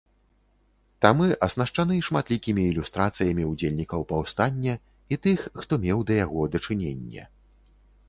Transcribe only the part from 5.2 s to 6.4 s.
тых, хто меў да